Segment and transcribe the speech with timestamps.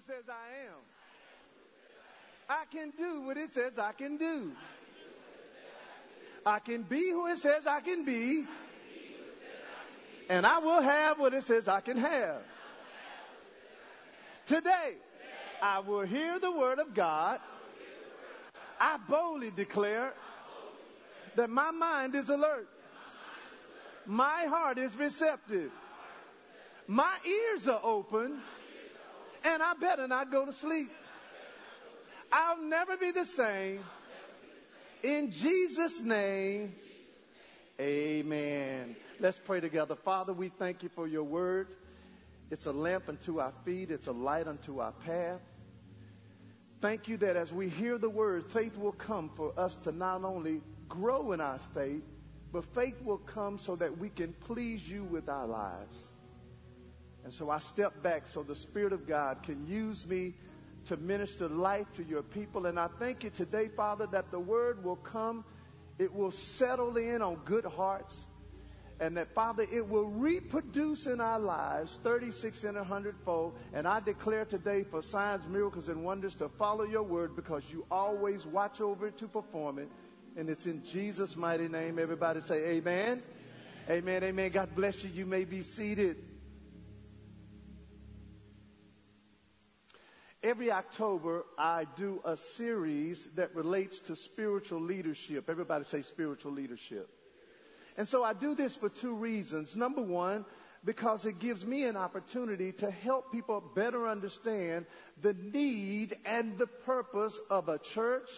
[0.00, 0.80] it says I am.
[2.48, 4.52] I can do what it says I can do.
[6.46, 8.44] I can be who it says I can be.
[10.30, 12.40] And I will have what it says I can have.
[14.46, 14.94] Today,
[15.60, 17.38] I will hear the word of God.
[18.80, 20.14] I boldly declare
[21.36, 22.68] that my mind is alert.
[24.06, 25.70] My heart is receptive.
[26.86, 28.40] My ears are open.
[29.44, 30.90] And I better not go to sleep.
[32.32, 33.80] I'll never be the same.
[35.02, 36.74] In Jesus' name,
[37.80, 38.96] amen.
[39.18, 39.96] Let's pray together.
[39.96, 41.68] Father, we thank you for your word.
[42.50, 45.40] It's a lamp unto our feet, it's a light unto our path.
[46.80, 50.24] Thank you that as we hear the word, faith will come for us to not
[50.24, 52.02] only grow in our faith,
[52.52, 56.09] but faith will come so that we can please you with our lives.
[57.24, 60.34] And so I step back so the Spirit of God can use me
[60.86, 62.66] to minister life to your people.
[62.66, 65.44] And I thank you today, Father, that the word will come,
[65.98, 68.18] it will settle in on good hearts,
[68.98, 73.54] and that, Father, it will reproduce in our lives 36 and 100 fold.
[73.72, 77.86] And I declare today for signs, miracles, and wonders to follow your word because you
[77.90, 79.88] always watch over it to perform it.
[80.36, 81.98] And it's in Jesus' mighty name.
[81.98, 83.22] Everybody say amen.
[83.88, 84.22] Amen.
[84.22, 84.50] Amen.
[84.50, 85.10] God bless you.
[85.14, 86.16] You may be seated.
[90.42, 95.50] Every October, I do a series that relates to spiritual leadership.
[95.50, 97.10] Everybody say spiritual leadership.
[97.98, 99.76] And so I do this for two reasons.
[99.76, 100.46] Number one,
[100.82, 104.86] because it gives me an opportunity to help people better understand
[105.20, 108.30] the need and the purpose of a church,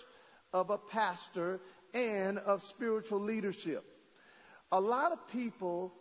[0.52, 1.60] of a pastor,
[1.94, 3.84] and of spiritual leadership.
[4.72, 5.92] A lot of people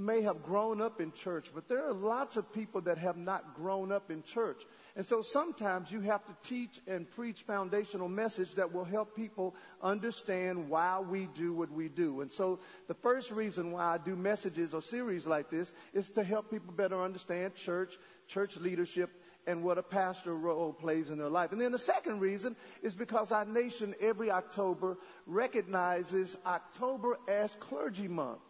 [0.00, 3.54] may have grown up in church, but there are lots of people that have not
[3.54, 4.60] grown up in church.
[4.96, 9.54] And so sometimes you have to teach and preach foundational message that will help people
[9.82, 12.20] understand why we do what we do.
[12.22, 12.58] And so
[12.88, 16.72] the first reason why I do messages or series like this is to help people
[16.72, 17.96] better understand church,
[18.28, 19.10] church leadership,
[19.46, 21.52] and what a pastor role plays in their life.
[21.52, 28.08] And then the second reason is because our nation every October recognizes October as clergy
[28.08, 28.40] month.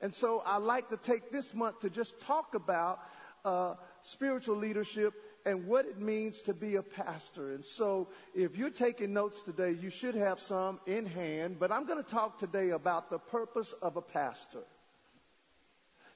[0.00, 3.00] And so I like to take this month to just talk about
[3.44, 5.14] uh, spiritual leadership
[5.44, 7.52] and what it means to be a pastor.
[7.52, 11.86] And so if you're taking notes today, you should have some in hand, but I'm
[11.86, 14.64] going to talk today about the purpose of a pastor.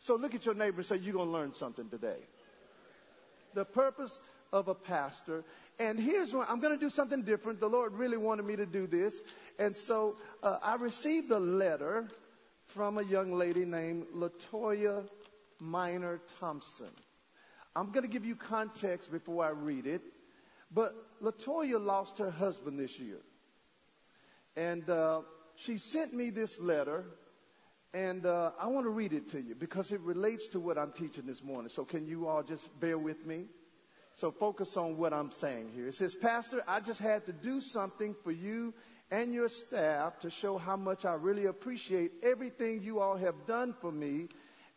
[0.01, 2.19] So look at your neighbor and say, you're going to learn something today.
[3.55, 4.19] The purpose
[4.53, 5.45] of a pastor.
[5.79, 7.61] And here's what I'm going to do something different.
[7.61, 9.15] The Lord really wanted me to do this.
[9.59, 12.09] And so uh, I received a letter
[12.75, 15.05] from a young lady named Latoya
[15.59, 16.91] Minor Thompson.
[17.75, 20.03] I'm going to give you context before I read it.
[20.73, 23.21] But Latoya lost her husband this year.
[24.57, 25.23] And uh,
[25.57, 27.05] she sent me this letter.
[27.93, 30.93] And uh, I want to read it to you because it relates to what I'm
[30.93, 31.71] teaching this morning.
[31.71, 33.47] So can you all just bear with me?
[34.15, 35.89] So focus on what I'm saying here.
[35.89, 38.75] It says, Pastor, I just had to do something for you
[39.11, 43.75] and your staff to show how much I really appreciate everything you all have done
[43.81, 44.29] for me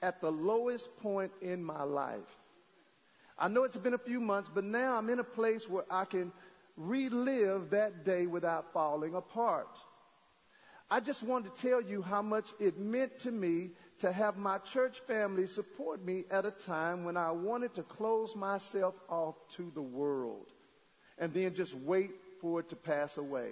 [0.02, 2.38] at the lowest point in my life.
[3.38, 6.06] I know it's been a few months, but now I'm in a place where I
[6.06, 6.32] can
[6.78, 9.80] relive that day without falling apart.
[10.90, 14.58] I just wanted to tell you how much it meant to me to have my
[14.60, 19.72] church family support me at a time when I wanted to close myself off to
[19.74, 20.52] the world
[21.18, 22.12] and then just wait
[22.42, 23.52] for it to pass away.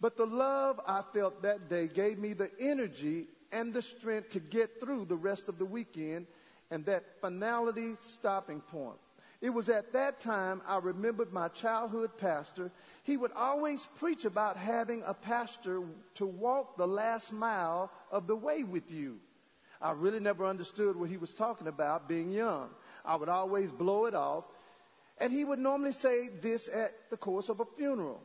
[0.00, 4.40] But the love I felt that day gave me the energy and the strength to
[4.40, 6.26] get through the rest of the weekend
[6.70, 8.98] and that finality stopping point.
[9.40, 12.70] It was at that time I remembered my childhood pastor.
[13.04, 15.82] He would always preach about having a pastor
[16.16, 19.18] to walk the last mile of the way with you.
[19.80, 22.68] I really never understood what he was talking about being young.
[23.04, 24.44] I would always blow it off.
[25.16, 28.20] And he would normally say this at the course of a funeral.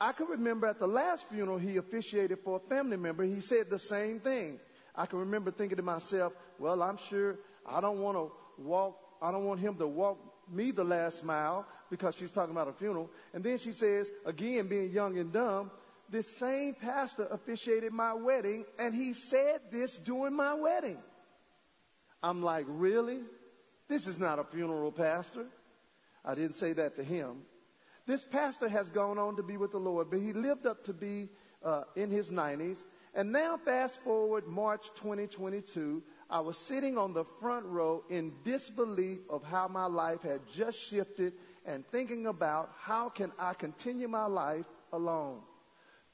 [0.00, 3.70] I can remember at the last funeral he officiated for a family member, he said
[3.70, 4.60] the same thing.
[4.94, 8.32] I can remember thinking to myself, well, I'm sure I don't want to
[8.62, 10.18] walk, I don't want him to walk
[10.50, 13.10] me the last mile because she's talking about a funeral.
[13.32, 15.70] And then she says, again, being young and dumb,
[16.10, 20.98] this same pastor officiated my wedding and he said this during my wedding.
[22.22, 23.20] I'm like, really?
[23.88, 25.46] This is not a funeral pastor.
[26.24, 27.42] I didn't say that to him.
[28.06, 30.92] This pastor has gone on to be with the Lord, but he lived up to
[30.92, 31.28] be
[31.64, 32.82] uh, in his 90s.
[33.14, 39.18] And now, fast forward March 2022, I was sitting on the front row in disbelief
[39.28, 41.32] of how my life had just shifted
[41.64, 45.40] and thinking about how can I continue my life alone.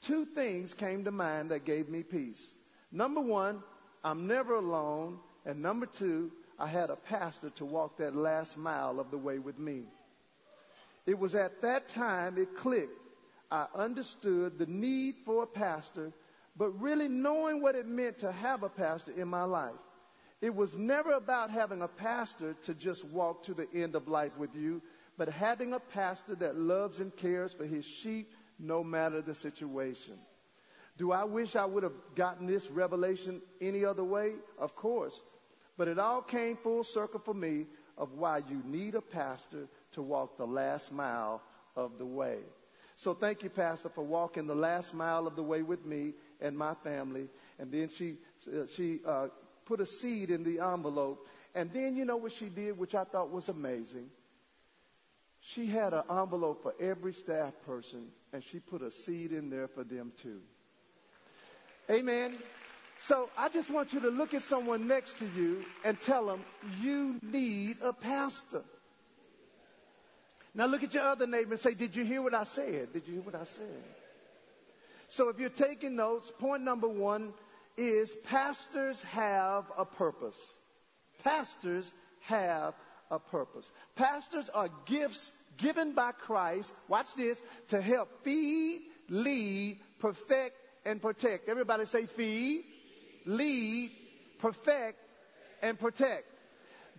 [0.01, 2.53] Two things came to mind that gave me peace.
[2.91, 3.61] Number one,
[4.03, 5.19] I'm never alone.
[5.45, 9.39] And number two, I had a pastor to walk that last mile of the way
[9.39, 9.83] with me.
[11.05, 13.01] It was at that time it clicked.
[13.51, 16.11] I understood the need for a pastor,
[16.57, 19.73] but really knowing what it meant to have a pastor in my life.
[20.41, 24.35] It was never about having a pastor to just walk to the end of life
[24.37, 24.81] with you,
[25.17, 30.15] but having a pastor that loves and cares for his sheep no matter the situation.
[30.97, 34.33] Do I wish I would have gotten this revelation any other way?
[34.59, 35.21] Of course.
[35.77, 37.65] But it all came full circle for me
[37.97, 41.41] of why you need a pastor to walk the last mile
[41.75, 42.39] of the way.
[42.95, 46.57] So thank you, Pastor, for walking the last mile of the way with me and
[46.57, 47.27] my family.
[47.59, 48.15] And then she,
[48.47, 49.27] uh, she uh,
[49.65, 51.27] put a seed in the envelope.
[51.55, 54.09] And then you know what she did, which I thought was amazing?
[55.41, 59.67] She had an envelope for every staff person, and she put a seed in there
[59.67, 60.39] for them too.
[61.89, 62.37] Amen.
[63.03, 66.39] So I just want you to look at someone next to you and tell them,
[66.81, 68.61] you need a pastor.
[70.55, 72.93] Now look at your other neighbor and say, did you hear what I said?
[72.93, 73.83] Did you hear what I said?
[75.09, 77.33] So if you're taking notes, point number one
[77.75, 80.39] is pastors have a purpose.
[81.25, 81.91] Pastors
[82.21, 82.73] have
[83.11, 83.69] a purpose.
[83.97, 91.49] Pastors are gifts given by Christ, watch this, to help feed, lead, perfect, and protect.
[91.49, 92.63] Everybody say feed,
[93.25, 93.91] lead,
[94.39, 94.99] perfect,
[95.61, 96.25] and protect.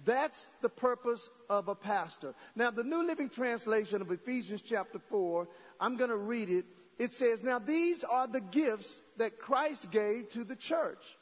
[0.05, 2.35] That's the purpose of a pastor.
[2.57, 5.49] Now, the New Living Translation of Ephesians chapter 4,
[5.81, 6.67] I'm going to read it
[6.99, 11.17] it says, Now these are the gifts that Christ gave to the church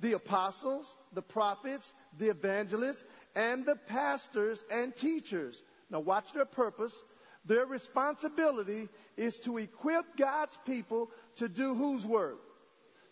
[0.00, 3.02] the apostles, the prophets, the evangelists,
[3.34, 5.60] and the pastors and teachers.
[5.90, 7.02] Now, watch their purpose.
[7.46, 12.38] Their responsibility is to equip God's people to do whose work?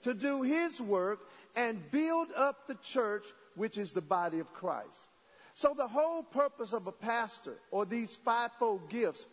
[0.03, 1.21] To do His work
[1.55, 5.09] and build up the church, which is the body of Christ.
[5.55, 9.27] So, the whole purpose of a pastor or these fivefold gifts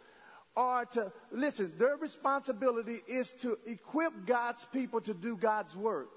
[0.56, 6.10] are to, listen, their responsibility is to equip God's people to do God's work.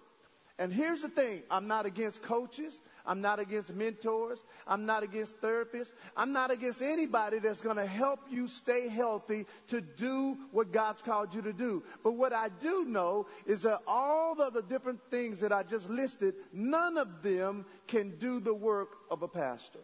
[0.58, 2.81] And here's the thing I'm not against coaches.
[3.05, 4.43] I'm not against mentors.
[4.67, 5.93] I'm not against therapists.
[6.17, 11.03] I'm not against anybody that's going to help you stay healthy to do what God's
[11.03, 11.82] called you to do.
[12.03, 15.91] But what I do know is that all of the different things that I just
[15.91, 19.81] listed, none of them can do the work of a pastor.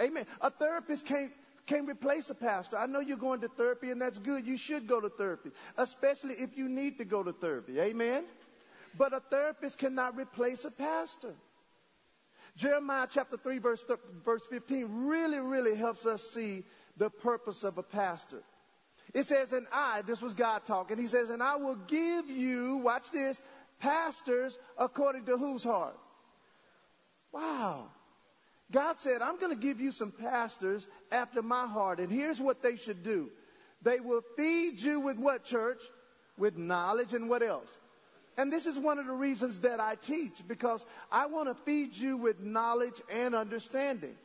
[0.00, 0.26] Amen.
[0.40, 1.32] A therapist can't
[1.66, 2.76] can't replace a pastor.
[2.76, 4.46] I know you're going to therapy and that's good.
[4.46, 7.80] You should go to therapy, especially if you need to go to therapy.
[7.80, 8.24] Amen?
[8.96, 11.34] But a therapist cannot replace a pastor.
[12.56, 13.84] Jeremiah chapter 3 verse,
[14.24, 16.64] verse 15 really, really helps us see
[16.96, 18.42] the purpose of a pastor.
[19.12, 22.76] It says, and I, this was God talking, he says, and I will give you,
[22.76, 23.40] watch this,
[23.80, 25.98] pastors according to whose heart?
[27.32, 27.88] Wow.
[28.72, 32.62] God said, I'm going to give you some pastors after my heart, and here's what
[32.62, 33.30] they should do.
[33.82, 35.82] They will feed you with what, church?
[36.38, 37.76] With knowledge and what else?
[38.36, 41.96] And this is one of the reasons that I teach, because I want to feed
[41.96, 44.16] you with knowledge and understanding.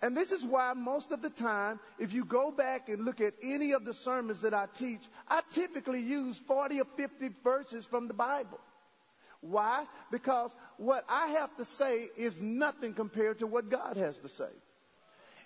[0.00, 3.34] And this is why most of the time, if you go back and look at
[3.42, 8.06] any of the sermons that I teach, I typically use 40 or 50 verses from
[8.06, 8.60] the Bible.
[9.40, 9.84] Why?
[10.10, 14.50] Because what I have to say is nothing compared to what God has to say.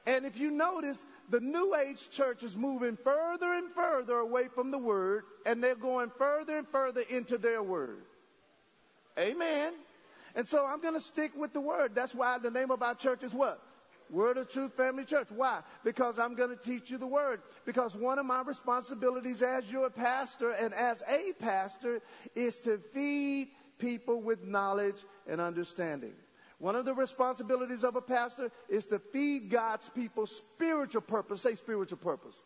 [0.06, 0.98] And if you notice,
[1.32, 5.74] the New Age church is moving further and further away from the Word, and they're
[5.74, 8.04] going further and further into their Word.
[9.18, 9.72] Amen.
[10.36, 11.94] And so I'm going to stick with the Word.
[11.94, 13.62] That's why the name of our church is what?
[14.10, 15.28] Word of Truth Family Church.
[15.34, 15.60] Why?
[15.84, 17.40] Because I'm going to teach you the Word.
[17.64, 22.02] Because one of my responsibilities as your pastor and as a pastor
[22.36, 23.48] is to feed
[23.78, 26.12] people with knowledge and understanding.
[26.62, 31.42] One of the responsibilities of a pastor is to feed God's people spiritual purpose.
[31.42, 32.36] Say spiritual purpose.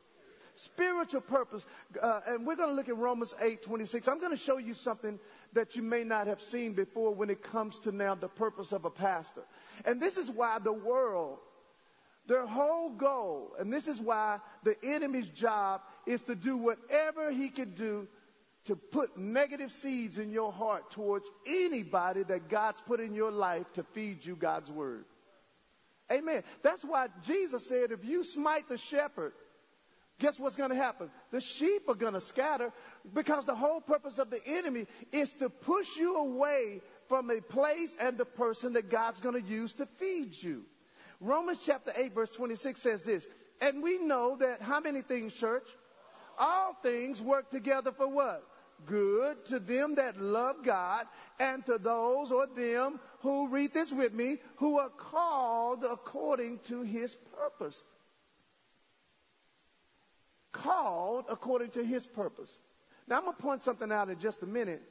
[0.55, 1.67] Spiritual purpose.
[2.01, 4.09] Uh, and we're going to look at Romans 8 26.
[4.09, 5.19] I'm going to show you something
[5.53, 8.87] that you may not have seen before when it comes to now the purpose of
[8.87, 9.43] a pastor.
[9.85, 11.37] And this is why the world,
[12.27, 17.51] their whole goal, and this is why the enemy's job is to do whatever he
[17.51, 18.09] can do
[18.67, 23.71] to put negative seeds in your heart towards anybody that God's put in your life
[23.75, 25.05] to feed you God's word.
[26.11, 26.43] Amen.
[26.63, 29.33] That's why Jesus said, if you smite the shepherd,
[30.21, 31.11] guess what's going to happen?
[31.33, 32.73] The sheep are going to scatter
[33.13, 37.95] because the whole purpose of the enemy is to push you away from a place
[38.01, 40.65] and the person that God's going to use to feed you.
[41.21, 43.27] Romans chapter 8 verse 26 says this,
[43.61, 45.67] and we know that how many things, church?
[46.39, 48.45] All things work together for what?
[48.85, 51.07] Good to them that love God
[51.41, 56.83] and to those or them who, read this with me, who are called according to
[56.83, 57.83] his purpose.
[60.53, 62.51] Called according to his purpose.
[63.09, 64.83] Now I'm going to point something out in just a minute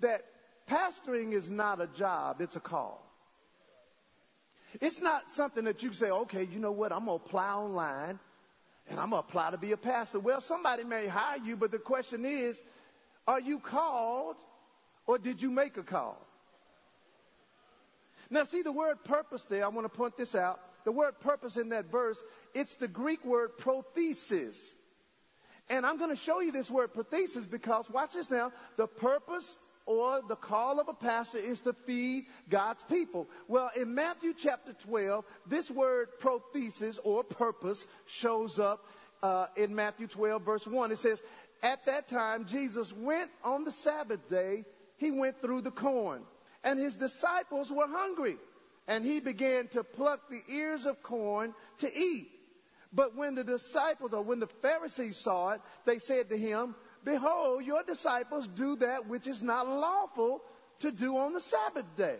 [0.00, 0.24] that
[0.68, 3.04] pastoring is not a job, it's a call.
[4.80, 8.18] It's not something that you say, okay, you know what, I'm going to apply online
[8.90, 10.18] and I'm going to apply to be a pastor.
[10.18, 12.60] Well, somebody may hire you, but the question is,
[13.28, 14.36] are you called
[15.06, 16.18] or did you make a call?
[18.30, 19.64] Now, see the word purpose there.
[19.64, 20.60] I want to point this out.
[20.84, 22.20] The word purpose in that verse,
[22.54, 24.74] it's the Greek word prothesis.
[25.68, 29.56] And I'm going to show you this word prothesis because, watch this now, the purpose
[29.84, 33.26] or the call of a pastor is to feed God's people.
[33.46, 38.84] Well, in Matthew chapter 12, this word prothesis or purpose shows up
[39.22, 40.92] uh, in Matthew 12, verse 1.
[40.92, 41.22] It says,
[41.62, 44.64] At that time, Jesus went on the Sabbath day,
[44.96, 46.22] he went through the corn,
[46.62, 48.36] and his disciples were hungry.
[48.86, 52.30] And he began to pluck the ears of corn to eat.
[52.90, 56.74] But when the disciples or when the Pharisees saw it, they said to him,
[57.04, 60.40] Behold, your disciples do that which is not lawful
[60.80, 62.16] to do on the Sabbath day.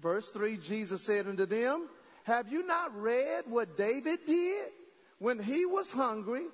[0.00, 1.88] Verse 3 Jesus said unto them,
[2.24, 4.66] Have you not read what David did
[5.18, 6.46] when he was hungry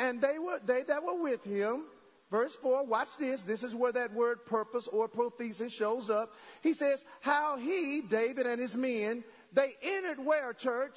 [0.00, 1.82] and they were they that were with him?
[2.30, 3.42] Verse 4, watch this.
[3.42, 6.32] This is where that word purpose or prothesis shows up.
[6.62, 10.96] He says, How he, David and his men, they entered where, church?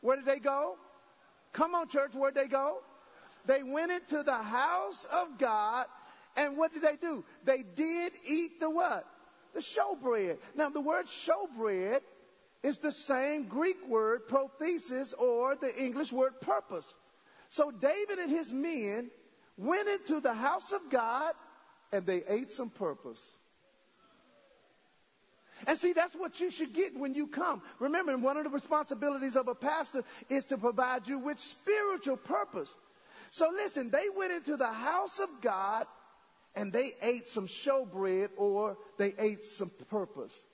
[0.00, 0.76] Where did they go?
[1.52, 2.78] Come on, church, where'd they go?
[3.46, 5.86] They went into the house of God,
[6.36, 7.24] and what did they do?
[7.44, 9.04] They did eat the what?
[9.54, 10.38] The showbread.
[10.54, 12.00] Now, the word showbread
[12.62, 16.94] is the same Greek word prothesis or the English word purpose.
[17.50, 19.10] So David and his men
[19.56, 21.32] went into the house of God
[21.92, 23.22] and they ate some purpose.
[25.66, 27.62] And see, that's what you should get when you come.
[27.80, 32.74] Remember, one of the responsibilities of a pastor is to provide you with spiritual purpose.
[33.30, 35.86] So listen, they went into the house of God
[36.54, 40.44] and they ate some showbread or they ate some purpose.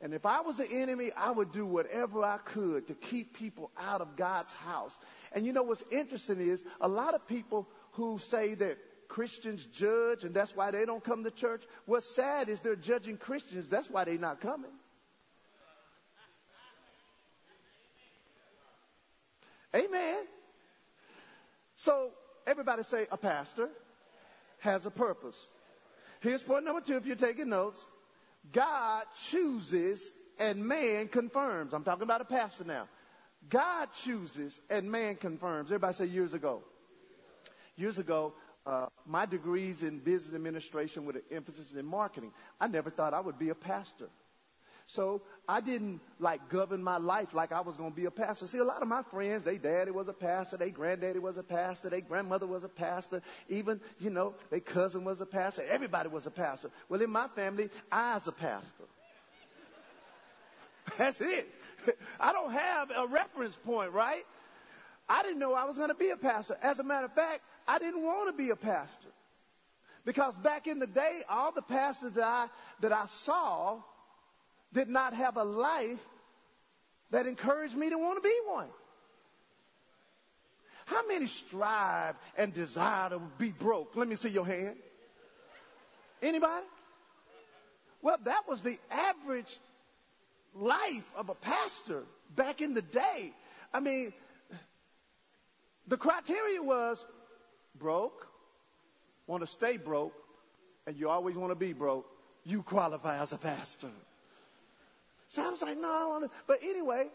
[0.00, 3.70] And if I was the enemy, I would do whatever I could to keep people
[3.78, 4.96] out of God's house.
[5.32, 8.76] And you know what's interesting is a lot of people who say that
[9.08, 11.64] Christians judge and that's why they don't come to church.
[11.86, 13.70] What's sad is they're judging Christians.
[13.70, 14.70] That's why they're not coming.
[19.74, 20.24] Amen.
[21.76, 22.10] So
[22.46, 23.68] everybody say a pastor
[24.58, 25.42] has a purpose.
[26.20, 27.84] Here's point number two if you're taking notes.
[28.52, 31.72] God chooses and man confirms.
[31.72, 32.88] I'm talking about a pastor now.
[33.48, 35.68] God chooses and man confirms.
[35.68, 36.62] Everybody say years ago.
[37.76, 38.32] Years ago,
[38.66, 42.32] uh, my degrees in business administration with an emphasis in marketing.
[42.60, 44.08] I never thought I would be a pastor.
[44.88, 48.46] So I didn't like govern my life like I was going to be a pastor.
[48.46, 51.42] See, a lot of my friends, they daddy was a pastor, they granddaddy was a
[51.42, 55.64] pastor, they grandmother was a pastor, even, you know, their cousin was a pastor.
[55.68, 56.70] Everybody was a pastor.
[56.88, 58.84] Well, in my family, I's a pastor.
[60.98, 61.48] That's it.
[62.20, 64.24] I don't have a reference point, right?
[65.08, 66.56] I didn't know I was going to be a pastor.
[66.62, 69.08] As a matter of fact, I didn't want to be a pastor.
[70.04, 72.46] Because back in the day, all the pastors that I,
[72.80, 73.80] that I saw
[74.76, 76.04] did not have a life
[77.10, 78.68] that encouraged me to want to be one.
[80.84, 83.96] How many strive and desire to be broke?
[83.96, 84.76] Let me see your hand.
[86.22, 86.66] Anybody?
[88.02, 89.58] Well, that was the average
[90.54, 92.02] life of a pastor
[92.36, 93.32] back in the day.
[93.72, 94.12] I mean,
[95.88, 97.02] the criteria was
[97.78, 98.28] broke,
[99.26, 100.14] want to stay broke,
[100.86, 102.06] and you always want to be broke.
[102.44, 103.90] You qualify as a pastor.
[105.28, 106.30] So I was like, no, I don't want to.
[106.46, 107.08] But anyway,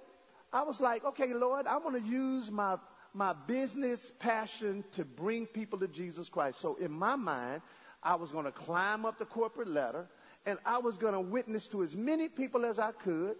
[0.51, 2.77] I was like, okay, Lord, I want to use my
[3.13, 6.59] my business passion to bring people to Jesus Christ.
[6.61, 7.61] So in my mind,
[8.01, 10.07] I was going to climb up the corporate ladder
[10.45, 13.35] and I was going to witness to as many people as I could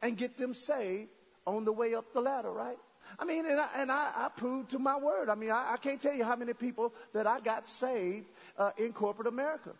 [0.00, 1.08] and get them saved
[1.46, 2.78] on the way up the ladder, right?
[3.18, 5.28] I mean, and I, and I, I proved to my word.
[5.28, 8.70] I mean, I, I can't tell you how many people that I got saved uh,
[8.76, 9.72] in corporate America.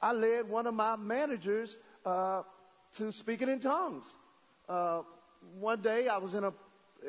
[0.00, 2.42] I led one of my managers uh,
[2.96, 4.12] to speaking in tongues.
[4.68, 5.02] Uh,
[5.58, 6.52] one day I was in a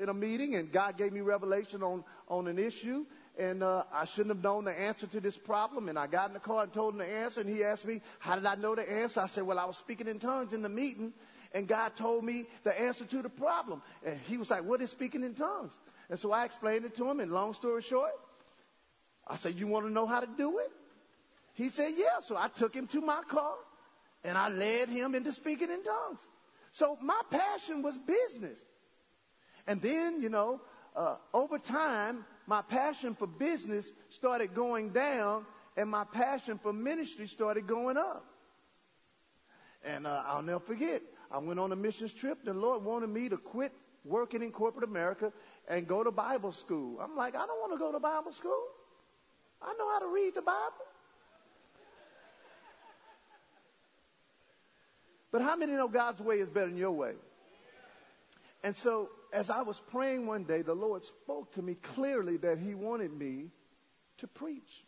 [0.01, 3.06] in a meeting and God gave me revelation on on an issue
[3.38, 5.89] and uh, I shouldn't have known the answer to this problem.
[5.89, 7.42] And I got in the car and told him the answer.
[7.42, 9.20] And he asked me, How did I know the answer?
[9.20, 11.13] I said, Well, I was speaking in tongues in the meeting,
[11.54, 13.82] and God told me the answer to the problem.
[14.06, 15.77] And he was like, What is speaking in tongues?
[16.10, 17.20] And so I explained it to him.
[17.20, 18.12] And long story short,
[19.27, 20.72] I said, You want to know how to do it?
[21.56, 22.22] He said, Yeah.
[22.22, 23.56] So I took him to my car
[24.25, 26.20] and I led him into speaking in tongues.
[26.72, 28.60] So my passion was business.
[29.67, 30.62] And then, you know,
[30.96, 35.46] uh, over time, my passion for business started going down
[35.77, 38.25] and my passion for ministry started going up.
[39.84, 42.44] And uh, I'll never forget, I went on a missions trip.
[42.44, 43.72] The Lord wanted me to quit
[44.03, 45.32] working in corporate America
[45.67, 47.00] and go to Bible school.
[47.00, 48.63] I'm like, I don't want to go to Bible school.
[49.62, 50.86] I know how to read the Bible.
[55.36, 57.12] But how many know God's way is better than your way?
[58.63, 62.58] And so, as I was praying one day, the Lord spoke to me clearly that
[62.58, 63.48] He wanted me
[64.20, 64.86] to preach.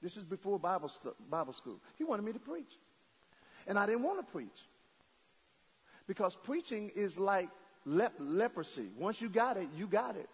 [0.00, 0.88] This is before Bible,
[1.28, 1.80] Bible school.
[1.98, 2.72] He wanted me to preach.
[3.66, 4.56] And I didn't want to preach.
[6.06, 7.48] Because preaching is like
[7.84, 8.86] lep- leprosy.
[8.96, 10.28] Once you got it, you got it.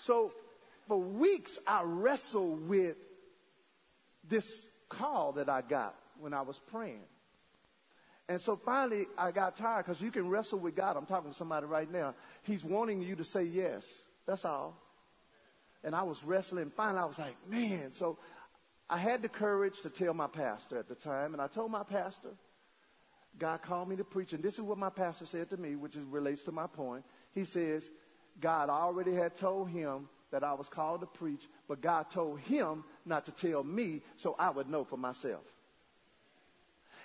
[0.00, 0.32] So,
[0.86, 2.98] for weeks, I wrestled with
[4.28, 7.04] this call that I got when I was praying.
[8.28, 10.96] And so finally, I got tired because you can wrestle with God.
[10.96, 12.14] I'm talking to somebody right now.
[12.42, 13.84] He's wanting you to say yes.
[14.26, 14.76] That's all.
[15.82, 16.70] And I was wrestling.
[16.76, 17.92] Finally, I was like, man.
[17.92, 18.18] So
[18.88, 21.32] I had the courage to tell my pastor at the time.
[21.32, 22.30] And I told my pastor,
[23.36, 24.32] God called me to preach.
[24.32, 27.04] And this is what my pastor said to me, which is, relates to my point.
[27.32, 27.90] He says,
[28.40, 32.84] God already had told him that I was called to preach, but God told him
[33.04, 35.42] not to tell me so I would know for myself.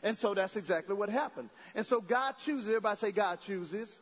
[0.06, 1.50] And so that's exactly what happened.
[1.74, 2.68] And so God chooses.
[2.68, 4.00] Everybody say God chooses.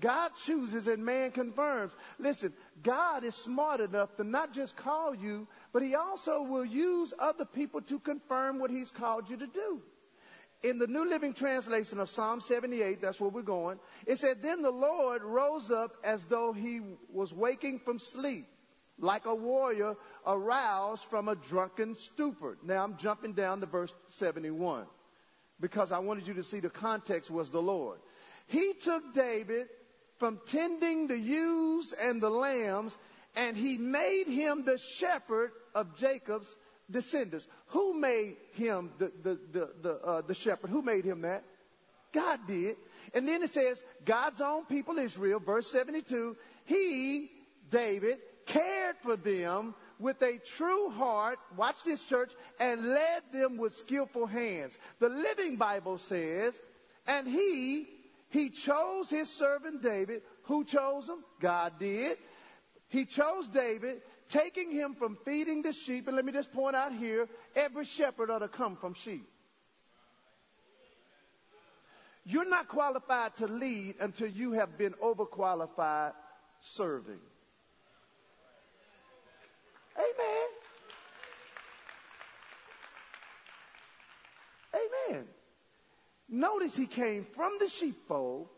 [0.00, 1.92] God chooses and man confirms.
[2.18, 7.12] Listen, God is smart enough to not just call you, but he also will use
[7.18, 9.82] other people to confirm what he's called you to do.
[10.62, 14.62] In the New Living Translation of Psalm 78, that's where we're going, it said, Then
[14.62, 16.80] the Lord rose up as though he
[17.12, 18.46] was waking from sleep,
[18.98, 19.94] like a warrior
[20.26, 22.56] aroused from a drunken stupor.
[22.64, 24.86] Now I'm jumping down to verse 71
[25.60, 27.98] because I wanted you to see the context was the Lord.
[28.48, 29.68] He took David
[30.18, 32.96] from tending the ewes and the lambs,
[33.36, 36.54] and he made him the shepherd of Jacob's
[36.90, 37.46] descendants.
[37.68, 40.70] Who made him the, the, the, the, uh, the shepherd?
[40.70, 41.44] Who made him that?
[42.12, 42.76] God did.
[43.12, 47.30] And then it says, God's own people, Israel, verse 72, he,
[47.70, 53.74] David, cared for them with a true heart, watch this church, and led them with
[53.74, 54.78] skillful hands.
[54.98, 56.58] The Living Bible says,
[57.06, 57.86] and he,
[58.30, 60.22] he chose his servant David.
[60.44, 61.22] Who chose him?
[61.40, 62.18] God did.
[62.88, 66.06] He chose David, taking him from feeding the sheep.
[66.06, 69.28] And let me just point out here, every shepherd ought to come from sheep.
[72.26, 76.12] You're not qualified to lead until you have been overqualified
[76.60, 77.20] serving.
[79.96, 80.48] Amen.
[85.10, 85.24] Amen.
[86.28, 88.48] Notice he came from the sheepfold,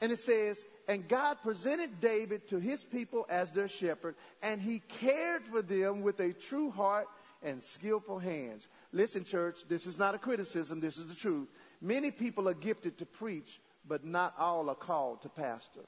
[0.00, 4.80] and it says, and God presented David to his people as their shepherd, and he
[5.00, 7.06] cared for them with a true heart
[7.42, 8.68] and skillful hands.
[8.92, 11.48] Listen, church, this is not a criticism, this is the truth.
[11.80, 15.80] Many people are gifted to preach, but not all are called to pastor.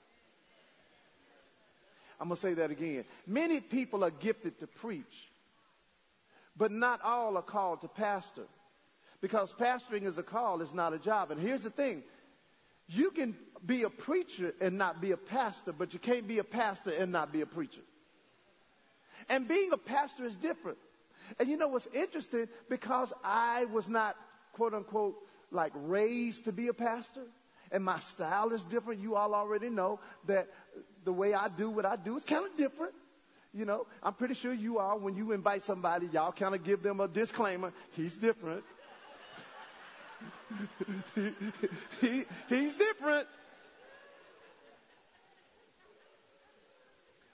[2.22, 3.04] I'm going to say that again.
[3.26, 5.28] Many people are gifted to preach,
[6.56, 8.44] but not all are called to pastor.
[9.20, 11.32] Because pastoring is a call, it's not a job.
[11.32, 12.04] And here's the thing
[12.87, 13.35] you can
[13.66, 17.11] be a preacher and not be a pastor, but you can't be a pastor and
[17.11, 17.80] not be a preacher.
[19.28, 20.78] And being a pastor is different.
[21.40, 22.46] And you know what's interesting?
[22.68, 24.16] Because I was not,
[24.52, 25.16] quote unquote,
[25.50, 27.24] like raised to be a pastor,
[27.72, 29.00] and my style is different.
[29.00, 30.48] You all already know that
[31.04, 32.94] the way I do what I do is kind of different.
[33.54, 36.82] You know, I'm pretty sure you all, when you invite somebody, y'all kind of give
[36.82, 37.72] them a disclaimer.
[37.92, 38.64] He's different.
[41.14, 41.30] he,
[42.00, 43.26] he, he's different.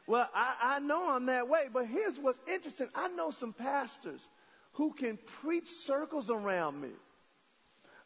[0.08, 2.88] Well, I, I know I'm that way, but here's what's interesting.
[2.94, 4.26] I know some pastors
[4.72, 6.88] who can preach circles around me.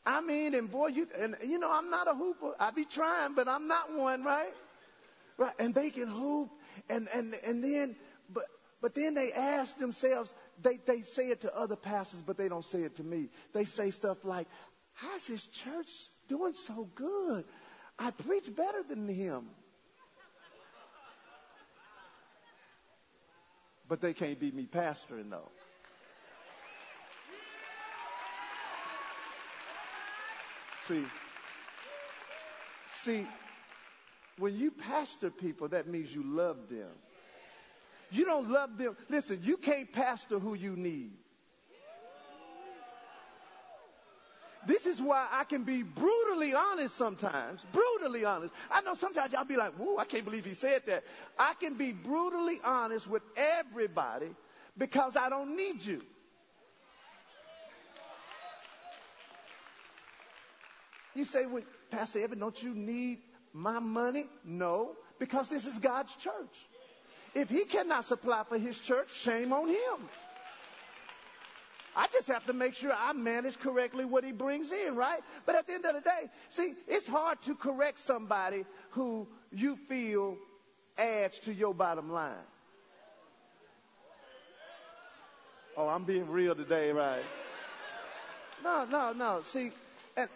[0.05, 2.55] I mean, and boy, you and you know, I'm not a hooper.
[2.59, 4.53] I be trying, but I'm not one, right?
[5.39, 5.55] Right?
[5.59, 6.51] And they can hoop,
[6.89, 7.97] and and and then,
[8.33, 8.45] but
[8.81, 10.33] but then they ask themselves.
[10.63, 13.29] They they say it to other pastors, but they don't say it to me.
[13.53, 14.47] They say stuff like,
[14.95, 15.91] "How's his church
[16.29, 17.45] doing so good?
[17.99, 19.49] I preach better than him."
[23.93, 25.51] but they can't beat me pastoring though.
[30.81, 31.05] See,
[32.87, 33.27] see,
[34.39, 36.89] when you pastor people, that means you love them.
[38.11, 38.97] You don't love them.
[39.09, 41.13] Listen, you can't pastor who you need.
[44.65, 47.65] This is why I can be brutally honest sometimes.
[47.73, 48.55] Brutally honest.
[48.71, 51.03] I know sometimes y'all be like, whoa, I can't believe he said that.
[51.39, 54.31] I can be brutally honest with everybody
[54.79, 56.01] because I don't need you.
[61.15, 63.19] You say, well, Pastor Evan, don't you need
[63.53, 64.27] my money?
[64.45, 66.67] No, because this is God's church.
[67.35, 70.09] If he cannot supply for his church, shame on him.
[71.95, 75.21] I just have to make sure I manage correctly what he brings in, right?
[75.45, 79.77] But at the end of the day, see, it's hard to correct somebody who you
[79.77, 80.37] feel
[80.97, 82.33] adds to your bottom line.
[85.77, 87.23] Oh, I'm being real today, right?
[88.63, 89.41] No, no, no.
[89.45, 89.73] See,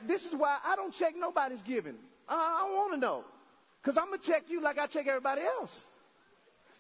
[0.07, 1.97] this is why I don't check nobody's giving.
[2.29, 3.25] I don't want to know.
[3.83, 5.87] Because I'm going to check you like I check everybody else.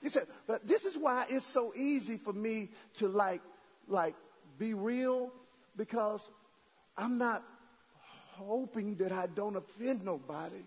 [0.02, 3.40] You said, but this is why it's so easy for me to like,
[3.88, 4.14] like
[4.58, 5.30] be real
[5.76, 6.28] because
[6.96, 7.42] I'm not
[8.34, 10.64] hoping that I don't offend nobody.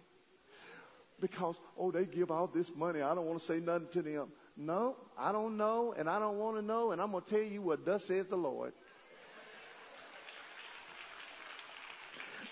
[1.19, 3.01] Because, oh, they give all this money.
[3.01, 4.29] I don't want to say nothing to them.
[4.55, 7.41] No, I don't know, and I don't want to know, and I'm going to tell
[7.41, 8.73] you what thus says the Lord.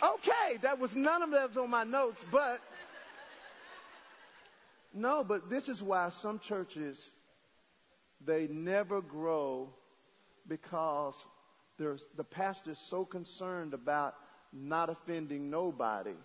[0.01, 2.59] Okay, that was none of that was on my notes, but
[4.93, 7.11] no, but this is why some churches
[8.25, 9.69] they never grow
[10.47, 11.25] because
[11.77, 14.15] the pastor is so concerned about
[14.53, 16.15] not offending nobody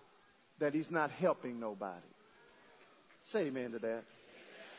[0.59, 1.99] that he's not helping nobody.
[3.23, 4.03] Say amen to that.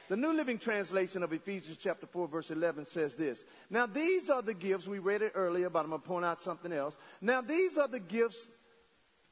[0.08, 3.44] The New Living Translation of Ephesians chapter 4 verse 11 says this.
[3.70, 6.40] Now these are the gifts, we read it earlier, but I'm going to point out
[6.40, 6.96] something else.
[7.20, 8.46] Now these are the gifts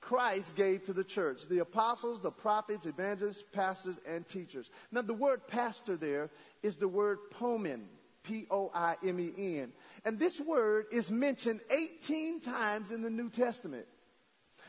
[0.03, 1.49] Christ gave to the church.
[1.49, 4.69] The apostles, the prophets, evangelists, pastors, and teachers.
[4.91, 6.29] Now the word pastor there
[6.63, 7.83] is the word poimen.
[8.25, 9.73] P-O-I-M-E-N.
[10.05, 13.87] And this word is mentioned 18 times in the New Testament.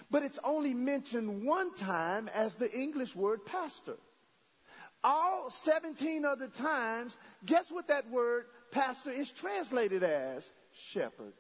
[0.10, 3.98] But it's only mentioned one time as the English word pastor.
[5.04, 7.16] All 17 other times,
[7.46, 10.50] guess what that word pastor is translated as?
[10.72, 11.34] Shepherd.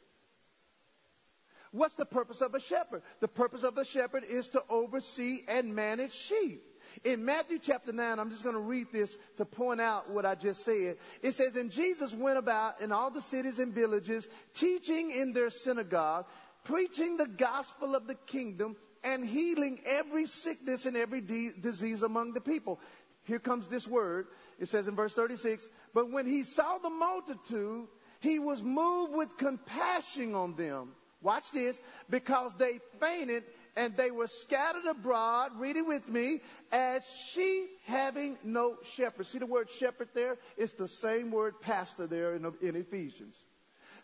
[1.74, 3.02] What's the purpose of a shepherd?
[3.20, 6.64] The purpose of a shepherd is to oversee and manage sheep.
[7.04, 10.36] In Matthew chapter 9, I'm just going to read this to point out what I
[10.36, 10.98] just said.
[11.24, 15.50] It says, And Jesus went about in all the cities and villages, teaching in their
[15.50, 16.28] synagogue,
[16.64, 22.34] preaching the gospel of the kingdom, and healing every sickness and every de- disease among
[22.34, 22.80] the people.
[23.24, 24.28] Here comes this word.
[24.60, 27.88] It says in verse 36, But when he saw the multitude,
[28.20, 30.90] he was moved with compassion on them.
[31.24, 33.44] Watch this, because they fainted
[33.76, 39.26] and they were scattered abroad, read it with me, as sheep having no shepherd.
[39.26, 40.38] See the word shepherd there?
[40.58, 43.36] It's the same word pastor there in, in Ephesians.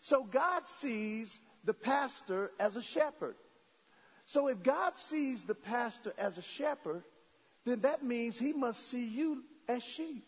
[0.00, 3.36] So God sees the pastor as a shepherd.
[4.26, 7.02] So if God sees the pastor as a shepherd,
[7.64, 10.26] then that means he must see you as sheep.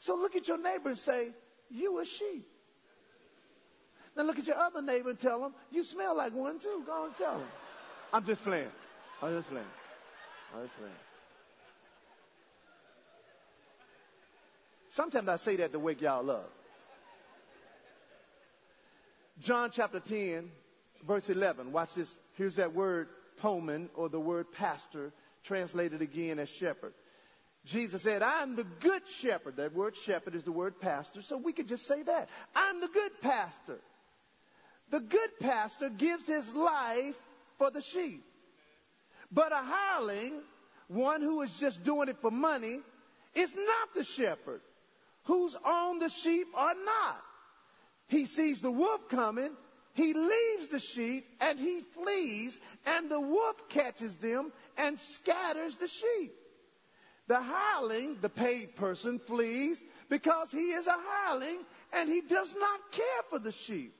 [0.00, 1.30] So look at your neighbor and say,
[1.70, 2.51] You a sheep.
[4.16, 6.82] Now look at your other neighbor and tell him, You smell like one too.
[6.86, 7.46] Go and tell him.
[8.12, 8.68] I'm just playing.
[9.22, 9.66] I'm just playing.
[10.54, 10.92] I'm just playing.
[14.90, 16.52] Sometimes I say that to wake y'all up.
[19.40, 20.50] John chapter 10,
[21.06, 21.72] verse 11.
[21.72, 22.14] Watch this.
[22.36, 23.08] Here's that word
[23.40, 25.12] poimen or the word pastor
[25.44, 26.92] translated again as shepherd.
[27.64, 29.56] Jesus said, I'm the good shepherd.
[29.56, 32.28] That word shepherd is the word pastor, so we could just say that.
[32.54, 33.78] I'm the good pastor.
[34.92, 37.18] The good pastor gives his life
[37.56, 38.22] for the sheep.
[39.32, 40.34] But a hireling,
[40.88, 42.80] one who is just doing it for money,
[43.34, 44.60] is not the shepherd
[45.24, 47.22] whose own the sheep are not.
[48.08, 49.56] He sees the wolf coming,
[49.94, 55.88] he leaves the sheep and he flees, and the wolf catches them and scatters the
[55.88, 56.34] sheep.
[57.28, 61.60] The hireling, the paid person, flees because he is a hireling
[61.94, 63.94] and he does not care for the sheep.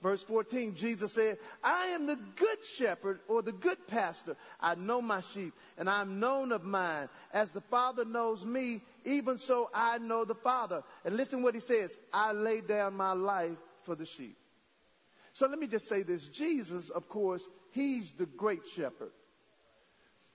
[0.00, 4.36] Verse 14, Jesus said, I am the good shepherd or the good pastor.
[4.60, 7.08] I know my sheep and I'm known of mine.
[7.32, 10.84] As the Father knows me, even so I know the Father.
[11.04, 14.36] And listen what he says, I lay down my life for the sheep.
[15.32, 16.28] So let me just say this.
[16.28, 19.10] Jesus, of course, he's the great shepherd.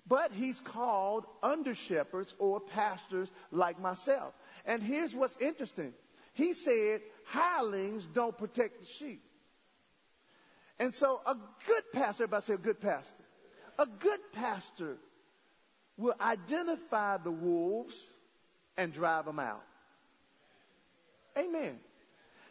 [0.06, 4.34] But he's called under shepherds or pastors like myself.
[4.65, 5.93] And here's what's interesting.
[6.34, 9.23] He said, hirelings don't protect the sheep.
[10.79, 11.36] And so a
[11.67, 13.23] good pastor, everybody say a good pastor,
[13.79, 14.97] a good pastor
[15.97, 18.03] will identify the wolves
[18.77, 19.63] and drive them out.
[21.38, 21.79] Amen.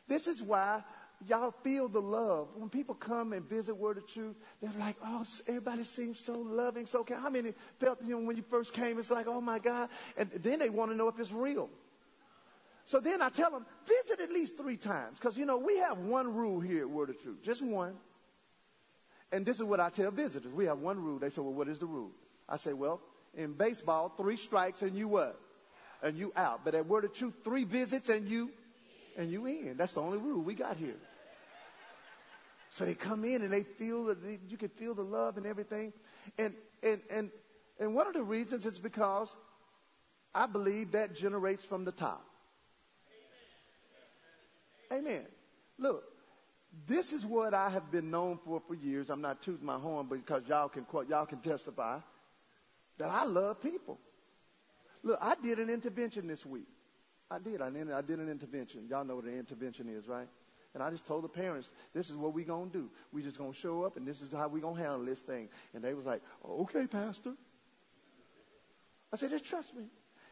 [0.08, 0.82] This is why
[1.28, 2.48] y'all feel the love.
[2.56, 6.86] When people come and visit Word of Truth, they're like, oh, everybody seems so loving,
[6.86, 7.20] so kind.
[7.20, 9.88] How many felt, you know, when you first came, it's like, oh my God.
[10.16, 11.68] And then they want to know if it's real.
[12.84, 15.18] So then I tell them, visit at least three times.
[15.18, 17.94] Because, you know, we have one rule here at Word of Truth, just one.
[19.32, 20.52] And this is what I tell visitors.
[20.52, 21.18] We have one rule.
[21.18, 22.10] They say, well, what is the rule?
[22.48, 23.00] I say, well,
[23.34, 25.40] in baseball, three strikes and you what?
[26.02, 26.60] And you out.
[26.64, 28.50] But at Word of Truth, three visits and you,
[29.16, 29.76] and you in.
[29.78, 30.96] That's the only rule we got here.
[32.72, 34.18] So they come in and they feel that
[34.48, 35.92] you can feel the love and everything.
[36.38, 37.30] And, and, and,
[37.78, 39.34] and one of the reasons is because
[40.34, 42.24] I believe that generates from the top.
[44.92, 45.26] Amen.
[45.78, 46.04] Look,
[46.86, 49.10] this is what I have been known for for years.
[49.10, 51.98] I'm not tooting my horn because y'all can quote, y'all can testify
[52.98, 53.98] that I love people.
[55.02, 56.68] Look, I did an intervention this week.
[57.30, 57.60] I did.
[57.60, 58.86] I did, I did an intervention.
[58.88, 60.28] Y'all know what an intervention is, right?
[60.74, 62.90] And I just told the parents, this is what we're going to do.
[63.12, 65.20] We're just going to show up and this is how we're going to handle this
[65.20, 65.48] thing.
[65.74, 67.32] And they was like, okay, pastor.
[69.12, 69.84] I said, just trust me.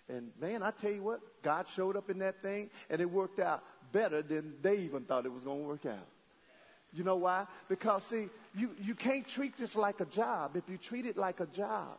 [0.08, 3.38] And man, I tell you what, God showed up in that thing and it worked
[3.38, 6.06] out better than they even thought it was going to work out.
[6.92, 7.46] You know why?
[7.68, 10.56] Because see, you, you can't treat this like a job.
[10.56, 11.96] If you treat it like a job,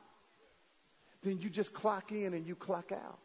[1.23, 3.19] then you just clock in and you clock out.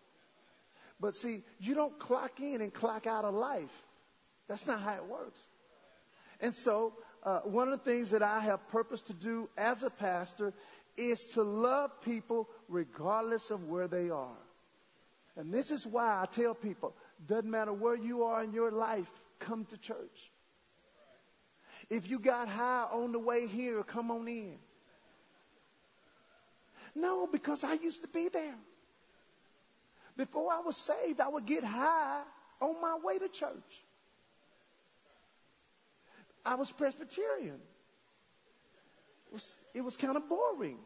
[1.00, 3.82] But see, you don't clock in and clock out of life.
[4.48, 5.40] That's not how it works.
[6.40, 9.90] And so, uh, one of the things that I have purpose to do as a
[9.90, 10.52] pastor
[10.96, 14.38] is to love people regardless of where they are.
[15.36, 16.94] And this is why I tell people,
[17.26, 20.30] doesn't matter where you are in your life, come to church.
[21.88, 24.56] If you got high on the way here, come on in.
[26.94, 28.54] No, because I used to be there.
[30.16, 32.22] Before I was saved, I would get high
[32.60, 33.84] on my way to church.
[36.44, 37.60] I was Presbyterian.
[39.28, 40.78] It was, it was kind of boring.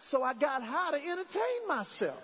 [0.00, 2.22] So I got high to entertain myself.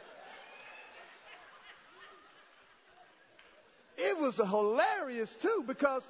[3.96, 6.07] It was hilarious too because,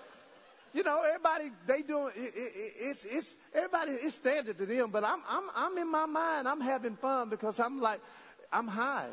[0.75, 5.05] you know, everybody they doing it, it, it's it's everybody it's standard to them, but
[5.05, 8.01] I'm I'm I'm in my mind I'm having fun because I'm like
[8.53, 9.09] I'm high.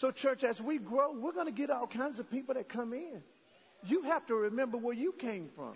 [0.00, 2.94] So, church, as we grow, we're going to get all kinds of people that come
[2.94, 3.22] in.
[3.86, 5.74] You have to remember where you came from.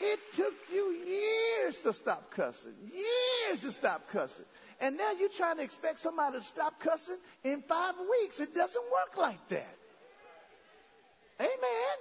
[0.00, 2.72] It took you years to stop cussing.
[2.92, 4.46] Years to stop cussing.
[4.80, 8.40] And now you're trying to expect somebody to stop cussing in five weeks.
[8.40, 9.76] It doesn't work like that.
[11.38, 11.96] Amen.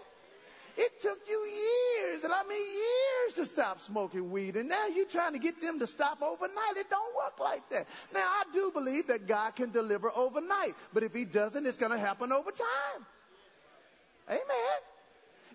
[0.77, 5.05] It took you years, and I mean years to stop smoking weed, and now you're
[5.05, 6.77] trying to get them to stop overnight.
[6.77, 7.87] It don't work like that.
[8.13, 11.91] Now, I do believe that God can deliver overnight, but if He doesn't, it's going
[11.91, 13.05] to happen over time.
[14.29, 14.39] Amen.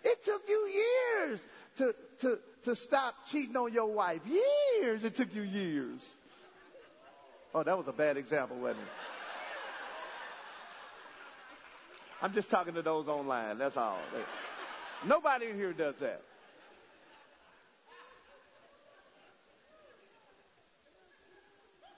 [0.05, 4.23] It took you years to, to, to stop cheating on your wife.
[4.27, 5.05] Years.
[5.05, 6.01] It took you years.
[7.55, 8.89] Oh, that was a bad example, wasn't it?
[12.21, 13.59] I'm just talking to those online.
[13.59, 13.99] That's all.
[15.07, 16.23] Nobody in here does that.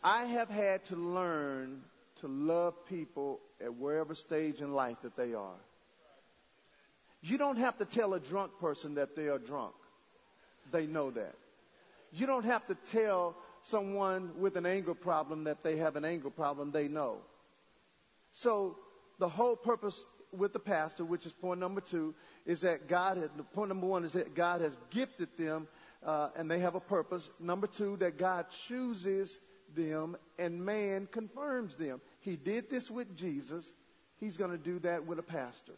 [0.02, 1.82] I have had to learn
[2.20, 5.60] to love people at wherever stage in life that they are.
[7.22, 9.74] You don't have to tell a drunk person that they are drunk.
[10.72, 11.34] They know that.
[12.12, 16.30] You don't have to tell someone with an anger problem that they have an anger
[16.30, 16.70] problem.
[16.70, 17.18] They know.
[18.32, 18.76] So
[19.18, 23.30] the whole purpose with the pastor, which is point number two, is that God has,
[23.54, 25.66] point number one is that God has gifted them
[26.04, 27.28] uh, and they have a purpose.
[27.40, 29.38] Number two, that God chooses
[29.74, 32.00] them and man confirms them.
[32.20, 33.70] He did this with Jesus.
[34.18, 35.74] He's going to do that with a pastor.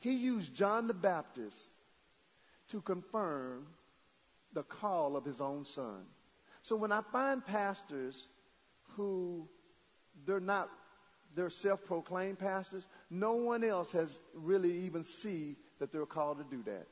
[0.00, 1.68] He used John the Baptist
[2.68, 3.66] to confirm
[4.56, 6.00] the call of his own son.
[6.62, 8.26] So when I find pastors
[8.96, 9.46] who
[10.26, 10.68] they're not
[11.34, 16.62] they're self-proclaimed pastors, no one else has really even see that they're called to do
[16.62, 16.86] that.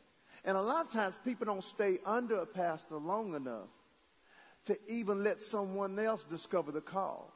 [0.45, 3.71] And a lot of times people don't stay under a pastor long enough
[4.67, 7.33] to even let someone else discover the call.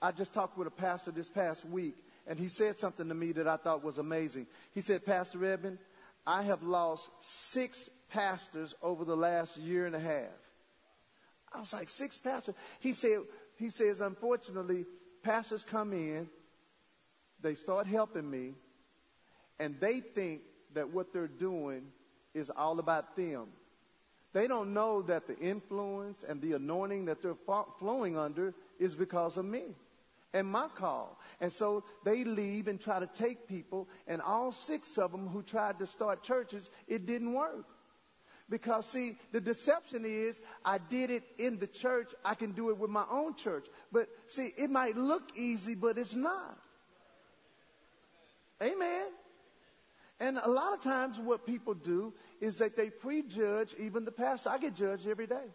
[0.00, 1.96] I just talked with a pastor this past week
[2.26, 4.46] and he said something to me that I thought was amazing.
[4.74, 5.76] He said, Pastor Edmund,
[6.26, 10.28] I have lost six pastors over the last year and a half.
[11.52, 12.54] I was like, six pastors.
[12.80, 13.18] He said,
[13.56, 14.86] he says, unfortunately,
[15.22, 16.28] pastors come in,
[17.40, 18.54] they start helping me,
[19.58, 20.42] and they think
[20.74, 21.82] that what they're doing
[22.34, 23.48] is all about them.
[24.32, 27.36] They don't know that the influence and the anointing that they're
[27.78, 29.62] flowing under is because of me
[30.32, 31.18] and my call.
[31.40, 35.42] And so they leave and try to take people, and all six of them who
[35.42, 37.66] tried to start churches, it didn't work.
[38.48, 42.78] Because see, the deception is I did it in the church, I can do it
[42.78, 43.66] with my own church.
[43.90, 46.58] But see, it might look easy, but it's not.
[48.62, 49.06] Amen.
[50.20, 54.50] And a lot of times what people do is that they prejudge even the pastor.
[54.50, 55.48] I get judged every day.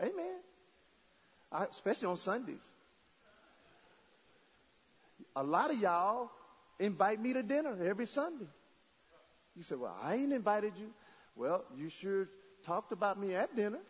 [0.00, 0.40] Amen.
[1.52, 2.62] I, especially on Sundays.
[5.36, 6.30] A lot of y'all
[6.78, 8.48] invite me to dinner every Sunday.
[9.54, 10.90] You say, well, I ain't invited you.
[11.36, 12.28] Well, you sure
[12.64, 13.80] talked about me at dinner.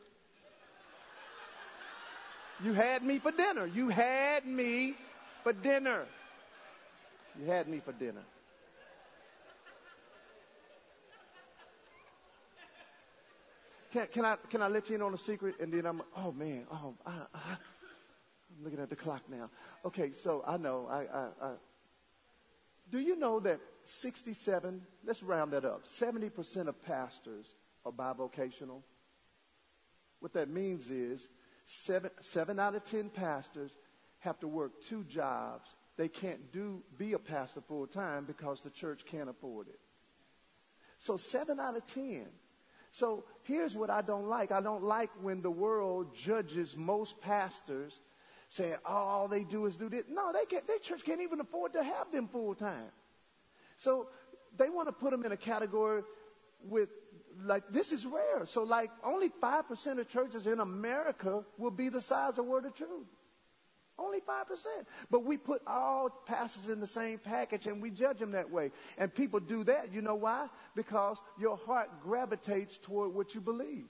[2.63, 3.67] You had me for dinner.
[3.67, 4.95] You had me
[5.43, 6.07] for dinner.
[7.39, 8.23] You had me for dinner.
[13.93, 15.57] Can, can, I, can I let you in on a secret?
[15.59, 19.51] And then I'm, oh man, oh, I, I, I'm looking at the clock now.
[19.85, 21.53] Okay, so I know, I, I, I
[22.91, 27.47] do you know that 67, let's round that up, 70% of pastors
[27.85, 28.83] are bivocational?
[30.21, 31.27] What that means is
[31.65, 33.75] seven, seven out of 10 pastors
[34.21, 35.69] have to work two jobs.
[35.97, 39.79] They can't do, be a pastor full time because the church can't afford it.
[40.99, 42.27] So seven out of 10.
[42.93, 44.53] So here's what I don't like.
[44.53, 47.99] I don't like when the world judges most pastors
[48.49, 50.05] saying, oh, all they do is do this.
[50.09, 52.91] No, they can't, their church can't even afford to have them full time.
[53.81, 54.09] So
[54.59, 56.03] they want to put them in a category
[56.69, 56.91] with,
[57.43, 58.45] like, this is rare.
[58.45, 62.75] So, like, only 5% of churches in America will be the size of Word of
[62.75, 63.07] Truth.
[63.99, 64.67] Only 5%.
[65.11, 68.71] But we put all pastors in the same package and we judge them that way.
[68.99, 69.95] And people do that.
[69.95, 70.49] You know why?
[70.75, 73.87] Because your heart gravitates toward what you believe.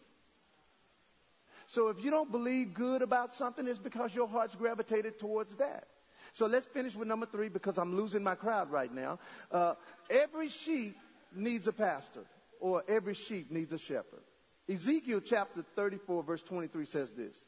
[1.66, 5.87] So if you don't believe good about something, it's because your heart's gravitated towards that.
[6.33, 9.19] So let's finish with number three because I'm losing my crowd right now.
[9.51, 9.75] Uh,
[10.09, 10.97] every sheep
[11.35, 12.25] needs a pastor,
[12.61, 14.23] or every sheep needs a shepherd.
[14.69, 17.40] Ezekiel chapter 34, verse 23 says this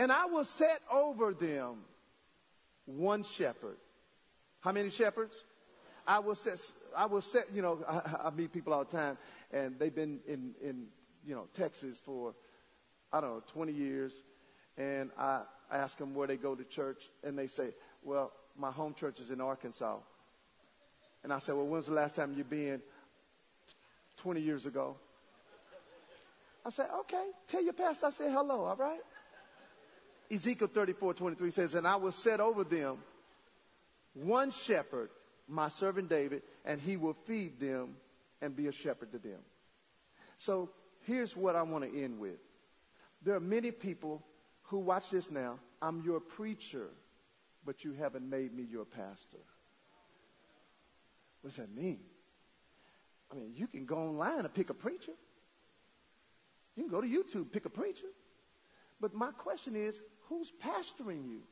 [0.00, 1.80] and I will set over them
[2.86, 3.76] one shepherd.
[4.60, 5.36] How many shepherds?
[6.06, 6.58] I will set,
[6.96, 9.18] I will set, you know, I, I meet people all the time
[9.52, 10.86] and they've been in, in,
[11.26, 12.34] you know, Texas for,
[13.12, 14.12] I don't know, 20 years.
[14.78, 17.68] And I ask them where they go to church and they say,
[18.02, 19.96] well, my home church is in Arkansas.
[21.22, 22.80] And I said, well, when's the last time you been?
[24.18, 24.96] 20 years ago.
[26.64, 29.00] I said, okay, tell your pastor I said hello, all right?
[30.30, 32.98] Ezekiel 34, 23 says, And I will set over them
[34.14, 35.10] one shepherd,
[35.48, 37.96] my servant David, and he will feed them
[38.40, 39.38] and be a shepherd to them.
[40.38, 40.70] So
[41.06, 42.38] here's what I want to end with.
[43.22, 44.22] There are many people
[44.64, 45.58] who watch this now.
[45.82, 46.86] I'm your preacher,
[47.64, 49.38] but you haven't made me your pastor.
[51.40, 52.00] What does that mean?
[53.32, 55.12] I mean, you can go online and pick a preacher.
[56.76, 58.06] You can go to YouTube, pick a preacher.
[59.00, 61.42] But my question is, who's pastoring you?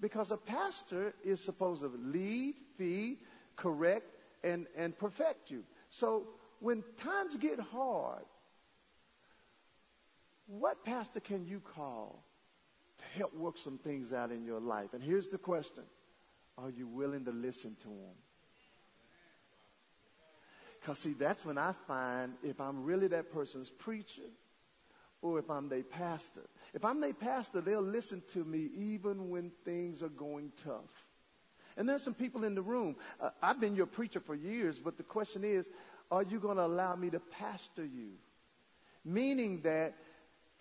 [0.00, 3.18] Because a pastor is supposed to lead, feed,
[3.56, 4.10] correct,
[4.42, 5.62] and, and perfect you.
[5.90, 6.24] So
[6.60, 8.24] when times get hard,
[10.46, 12.22] what pastor can you call
[13.12, 14.92] to help work some things out in your life?
[14.92, 15.84] And here's the question
[16.58, 18.14] Are you willing to listen to Him?
[20.80, 24.28] Because, see, that's when I find if I'm really that person's preacher
[25.22, 26.42] or if I'm their pastor.
[26.74, 31.06] If I'm their pastor, they'll listen to me even when things are going tough.
[31.78, 32.96] And there's some people in the room.
[33.18, 35.68] Uh, I've been your preacher for years, but the question is,
[36.10, 38.10] are you going to allow me to pastor you?
[39.04, 39.94] Meaning that,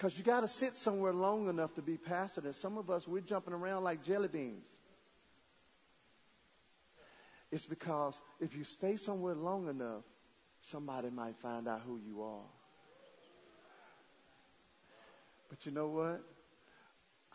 [0.04, 3.08] because you got to sit somewhere long enough to be pastored, and some of us,
[3.08, 4.68] we're jumping around like jelly beans.
[7.54, 10.04] It's because if you stay somewhere long enough,
[10.60, 12.43] somebody might find out who you are.
[15.49, 16.22] But you know what?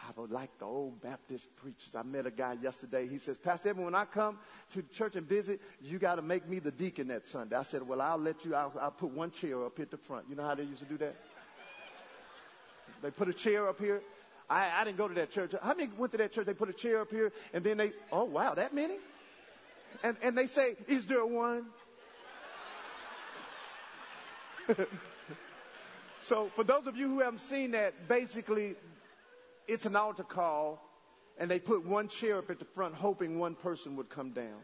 [0.03, 1.95] I would like the old Baptist preachers.
[1.95, 3.09] I met a guy yesterday.
[3.09, 4.39] He says, Pastor Evan, when I come
[4.75, 7.57] to church and visit, you got to make me the deacon that Sunday.
[7.57, 10.27] I said, Well, I'll let you, I'll, I'll put one chair up at the front.
[10.29, 11.17] You know how they used to do that?
[13.03, 14.03] They put a chair up here.
[14.51, 15.53] I, I didn't go to that church.
[15.63, 16.47] How many went to that church?
[16.47, 18.97] They put a chair up here and then they, oh wow, that many?
[20.03, 21.67] And, and they say, Is there one?
[26.21, 28.77] so for those of you who haven't seen that, basically
[29.67, 30.83] it's an altar call
[31.39, 34.61] and they put one chair up at the front hoping one person would come down.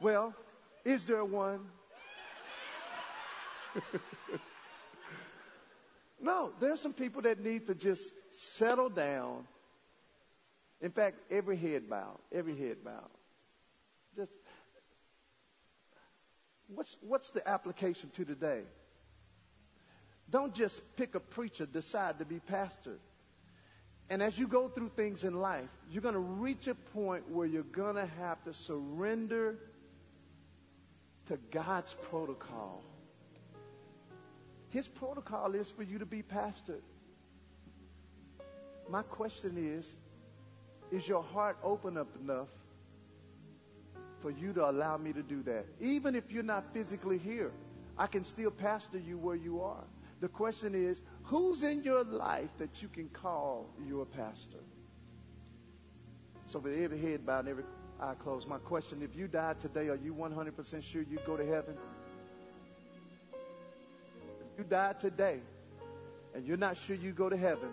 [0.00, 0.34] Well,
[0.84, 1.60] is there one?
[6.24, 8.02] no, there's some people that need to just
[8.32, 9.44] settle down.
[10.80, 13.04] In fact, every head bow, every head bow.
[14.16, 14.32] Just
[16.68, 18.62] what's what's the application to today?
[20.30, 22.96] Don't just pick a preacher, decide to be pastor.
[24.08, 27.46] And as you go through things in life, you're going to reach a point where
[27.46, 29.56] you're going to have to surrender
[31.26, 32.82] to God's protocol.
[34.74, 36.82] His protocol is for you to be pastored.
[38.90, 39.94] My question is
[40.90, 42.48] Is your heart open up enough
[44.20, 45.66] for you to allow me to do that?
[45.78, 47.52] Even if you're not physically here,
[47.96, 49.84] I can still pastor you where you are.
[50.20, 54.64] The question is Who's in your life that you can call your pastor?
[56.46, 57.64] So with every head bowed and every
[58.00, 61.46] eye closed, my question, if you died today, are you 100% sure you'd go to
[61.46, 61.76] heaven?
[64.56, 65.40] You died today
[66.34, 67.70] and you're not sure you go to heaven,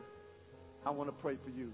[0.86, 1.72] I want to pray for you.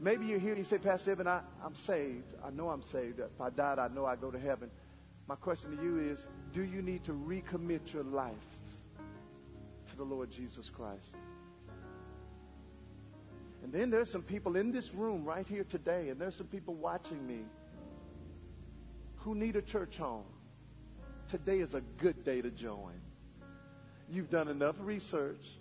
[0.00, 2.34] Maybe you're here and you say, Pastor Evan, I, I'm saved.
[2.44, 3.18] I know I'm saved.
[3.18, 4.70] If I died, I know I go to heaven.
[5.26, 8.32] My question to you is, do you need to recommit your life
[9.86, 11.14] to the Lord Jesus Christ?
[13.62, 16.74] And then there's some people in this room right here today, and there's some people
[16.74, 17.40] watching me
[19.16, 20.24] who need a church home.
[21.28, 22.94] Today is a good day to join.
[24.10, 25.58] You've done enough research.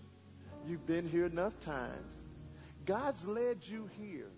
[0.66, 2.14] You've been here enough times.
[2.86, 4.32] God's led you here